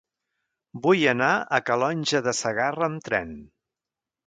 [0.85, 3.39] Vull anar a Calonge de Segarra amb tren.